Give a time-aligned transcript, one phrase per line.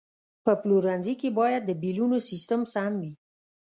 [0.45, 3.13] په پلورنځي کې باید د بیلونو سیستم سم وي.